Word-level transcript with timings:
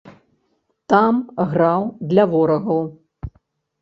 Там 0.93 1.19
граў 1.51 1.81
для 2.15 2.23
ворагаў. 2.35 2.81